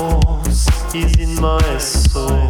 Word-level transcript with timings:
force 0.00 0.94
is 0.94 1.14
in 1.18 1.34
my 1.40 1.76
soul. 1.78 2.49